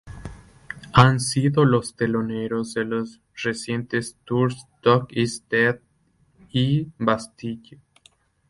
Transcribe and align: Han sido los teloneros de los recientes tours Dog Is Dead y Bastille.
Han 0.93 1.19
sido 1.19 1.63
los 1.63 1.95
teloneros 1.95 2.73
de 2.73 2.85
los 2.85 3.21
recientes 3.35 4.17
tours 4.25 4.65
Dog 4.81 5.09
Is 5.11 5.47
Dead 5.47 5.79
y 6.49 6.87
Bastille. 6.97 7.79